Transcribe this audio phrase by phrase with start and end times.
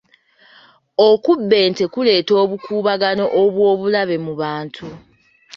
[1.09, 4.87] Okubba ente kuleeta obukuubagano obw'obulabe mu bantu.